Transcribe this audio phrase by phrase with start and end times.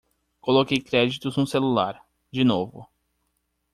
[0.45, 2.89] Coloquei créditos no celular, de novo